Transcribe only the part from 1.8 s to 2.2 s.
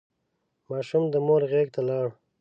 لاړ.